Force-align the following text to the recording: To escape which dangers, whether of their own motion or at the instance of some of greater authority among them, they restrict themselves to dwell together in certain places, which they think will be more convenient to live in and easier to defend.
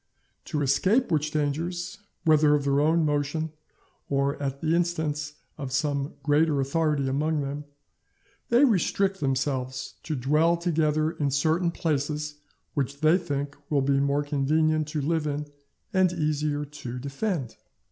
To 0.45 0.63
escape 0.63 1.11
which 1.11 1.29
dangers, 1.29 1.99
whether 2.25 2.55
of 2.55 2.63
their 2.63 2.79
own 2.81 3.05
motion 3.05 3.51
or 4.09 4.35
at 4.41 4.59
the 4.59 4.73
instance 4.75 5.33
of 5.59 5.71
some 5.71 6.05
of 6.07 6.23
greater 6.23 6.59
authority 6.59 7.07
among 7.07 7.41
them, 7.41 7.65
they 8.49 8.65
restrict 8.65 9.19
themselves 9.19 9.93
to 10.01 10.15
dwell 10.15 10.57
together 10.57 11.11
in 11.11 11.29
certain 11.29 11.69
places, 11.69 12.39
which 12.73 13.01
they 13.01 13.19
think 13.19 13.55
will 13.69 13.83
be 13.83 13.99
more 13.99 14.23
convenient 14.23 14.87
to 14.87 15.01
live 15.01 15.27
in 15.27 15.45
and 15.93 16.11
easier 16.11 16.65
to 16.65 16.97
defend. 16.97 17.57